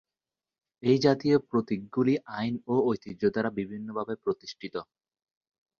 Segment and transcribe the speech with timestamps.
[0.83, 4.75] এই জাতীয় প্রতীকগুলি আইন ও ঐতিহ্য দ্বারা বিভিন্নভাবে প্রতিষ্ঠিত।